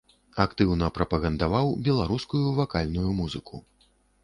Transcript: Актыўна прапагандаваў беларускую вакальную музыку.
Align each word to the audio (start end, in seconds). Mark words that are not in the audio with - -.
Актыўна 0.45 0.87
прапагандаваў 0.95 1.69
беларускую 1.89 2.43
вакальную 2.59 3.09
музыку. 3.21 3.63